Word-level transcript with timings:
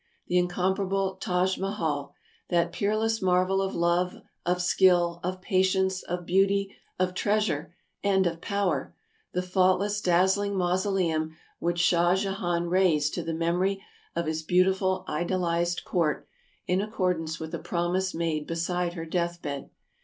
The 0.25 0.39
incomparable 0.39 1.13
Taj 1.17 1.59
Mahal, 1.59 2.15
that 2.49 2.71
peerless 2.73 3.21
marvel 3.21 3.61
of 3.61 3.75
love, 3.75 4.15
of 4.47 4.59
skill, 4.59 5.19
of 5.23 5.41
patience, 5.43 6.01
of 6.01 6.25
beauty, 6.25 6.75
of 6.97 7.13
treasure, 7.13 7.75
and 8.03 8.25
of 8.25 8.41
power; 8.41 8.95
the 9.33 9.43
faultless, 9.43 10.01
dazzling 10.01 10.55
mausoleum 10.57 11.37
which 11.59 11.77
Shah 11.79 12.15
Jehan 12.15 12.65
raised 12.67 13.13
to 13.13 13.21
the 13.23 13.35
memory 13.35 13.83
of 14.15 14.25
his 14.25 14.41
beautiful 14.41 15.05
idolized 15.07 15.85
consort, 15.85 16.27
in 16.65 16.81
accord 16.81 17.19
ance 17.19 17.39
with 17.39 17.53
a 17.53 17.59
promise 17.59 18.15
made 18.15 18.47
beside 18.47 18.93
her 18.93 19.05
death 19.05 19.39
bed. 19.43 19.69